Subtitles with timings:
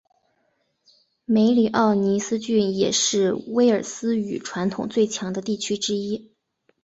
[1.25, 6.31] 梅里奥尼斯郡也是威尔斯语传统最强的地区之一。